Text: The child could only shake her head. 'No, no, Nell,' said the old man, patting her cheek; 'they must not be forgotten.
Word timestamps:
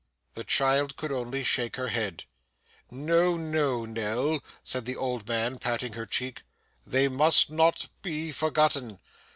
The 0.33 0.43
child 0.43 0.95
could 0.95 1.11
only 1.11 1.43
shake 1.43 1.75
her 1.75 1.89
head. 1.89 2.23
'No, 2.89 3.37
no, 3.37 3.85
Nell,' 3.85 4.43
said 4.63 4.85
the 4.85 4.95
old 4.95 5.27
man, 5.27 5.59
patting 5.59 5.93
her 5.93 6.07
cheek; 6.07 6.41
'they 6.87 7.07
must 7.07 7.51
not 7.51 7.85
be 8.01 8.31
forgotten. 8.31 8.99